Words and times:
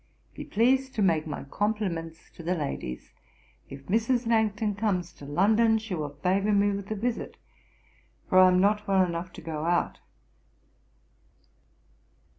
'Be 0.33 0.45
pleased 0.45 0.95
to 0.95 1.03
make 1.03 1.27
my 1.27 1.43
compliments 1.43 2.31
to 2.31 2.41
the 2.41 2.55
ladies. 2.55 3.13
If 3.69 3.85
Mrs. 3.85 4.25
Langton 4.25 4.73
comes 4.73 5.13
to 5.13 5.25
London, 5.25 5.77
she 5.77 5.93
will 5.93 6.09
favour 6.23 6.53
me 6.53 6.71
with 6.71 6.89
a 6.89 6.95
visit, 6.95 7.37
for 8.27 8.39
I 8.39 8.47
am 8.47 8.59
not 8.59 8.87
well 8.87 9.03
enough 9.05 9.31
to 9.33 9.41
go 9.41 9.63
out.' 9.65 9.99